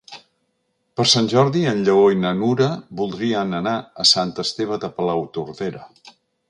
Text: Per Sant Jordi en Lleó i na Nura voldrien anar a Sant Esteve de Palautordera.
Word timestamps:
Per 0.99 1.05
Sant 1.11 1.29
Jordi 1.33 1.61
en 1.73 1.83
Lleó 1.89 2.07
i 2.15 2.19
na 2.23 2.33
Nura 2.39 2.71
voldrien 3.03 3.55
anar 3.61 3.77
a 4.05 4.09
Sant 4.15 4.35
Esteve 4.47 4.85
de 4.87 4.95
Palautordera. 4.99 5.89